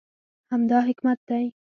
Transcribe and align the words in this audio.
همدا 0.51 0.77
حکمت 0.87 1.19
دی. 1.27 1.45